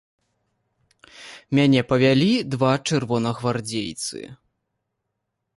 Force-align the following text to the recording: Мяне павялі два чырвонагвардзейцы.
Мяне 1.59 1.81
павялі 1.93 2.31
два 2.55 2.73
чырвонагвардзейцы. 2.87 4.21